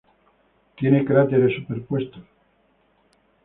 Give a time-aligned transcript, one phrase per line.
[0.77, 2.23] Tiene cráteres superpuestos.